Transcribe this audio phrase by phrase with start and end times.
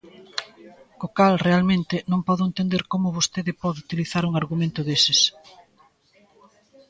[0.99, 5.19] Co cal, realmente, non podo entender como vostede pode utilizar un argumento deses.